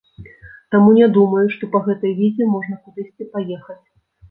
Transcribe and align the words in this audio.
Таму 0.75 0.89
не 0.99 1.09
думаю, 1.17 1.43
што 1.57 1.63
па 1.77 1.83
гэтай 1.89 2.17
візе 2.23 2.49
можна 2.57 2.81
кудысьці 2.89 3.31
паехаць. 3.37 3.81